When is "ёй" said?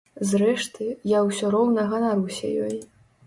2.69-2.75